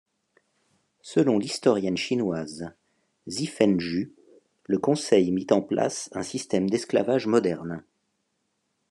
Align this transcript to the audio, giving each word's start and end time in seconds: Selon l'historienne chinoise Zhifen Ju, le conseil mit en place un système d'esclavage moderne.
Selon 1.03 1.37
l'historienne 1.37 1.95
chinoise 1.95 2.71
Zhifen 3.29 3.79
Ju, 3.79 4.15
le 4.65 4.79
conseil 4.79 5.31
mit 5.31 5.45
en 5.51 5.61
place 5.61 6.09
un 6.13 6.23
système 6.23 6.67
d'esclavage 6.67 7.27
moderne. 7.27 7.83